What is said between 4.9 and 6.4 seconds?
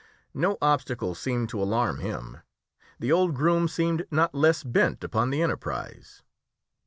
upon the enterprise.